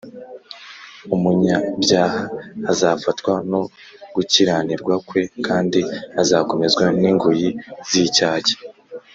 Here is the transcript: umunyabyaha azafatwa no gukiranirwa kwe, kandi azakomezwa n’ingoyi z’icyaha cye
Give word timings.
umunyabyaha 1.15 2.21
azafatwa 2.71 3.33
no 3.51 3.61
gukiranirwa 4.15 4.93
kwe, 5.07 5.21
kandi 5.47 5.79
azakomezwa 6.21 6.83
n’ingoyi 7.01 7.49
z’icyaha 7.89 8.39
cye 8.47 8.55